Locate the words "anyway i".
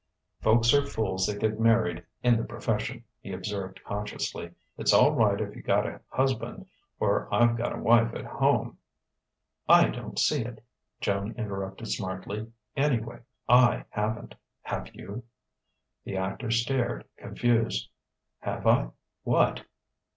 12.75-13.85